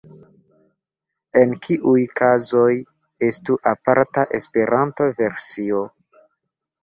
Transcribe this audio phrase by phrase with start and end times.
[1.41, 2.71] En kiuj kazoj
[3.27, 5.83] estu aparta Esperanto-versio?